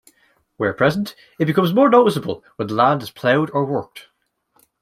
Where 0.57 0.73
present, 0.73 1.13
it 1.37 1.45
becomes 1.45 1.75
more 1.75 1.87
noticeable 1.87 2.43
when 2.55 2.67
the 2.69 2.73
land 2.73 3.03
is 3.03 3.11
ploughed 3.11 3.51
or 3.51 3.65
worked. 3.65 4.07